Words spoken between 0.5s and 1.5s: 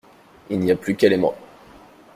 n’y a plus qu’elle et moi.